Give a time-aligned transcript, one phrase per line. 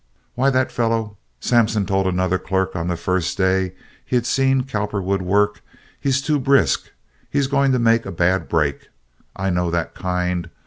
[0.33, 5.21] "Why, that fellow," Sampson told another clerk on the first day he had seen Cowperwood
[5.21, 5.61] work,
[5.99, 6.89] "he's too brisk.
[7.29, 8.87] He's going to make a bad break.
[9.35, 10.49] I know that kind.